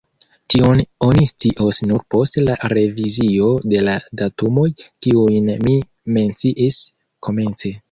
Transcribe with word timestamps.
Tion 0.51 0.79
oni 1.07 1.25
scios 1.31 1.81
nur 1.89 2.01
post 2.15 2.39
la 2.45 2.55
revizio 2.73 3.51
de 3.75 3.83
la 3.89 3.95
datumoj, 4.23 4.65
kiujn 5.09 5.55
mi 5.69 5.79
menciis 6.19 6.83
komence. 7.29 7.75